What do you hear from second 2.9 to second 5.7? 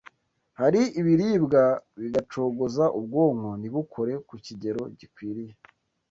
ubwonko ntibukore kukigero gikwiriye